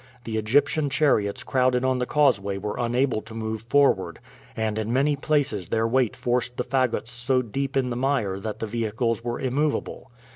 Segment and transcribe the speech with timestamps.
[0.23, 4.17] The Egyptian chariots crowded on the causeway were unable to move forward,
[4.57, 8.57] and in many places their weight forced the fagots so deep in the mire that
[8.57, 10.09] the vehicles were immovable.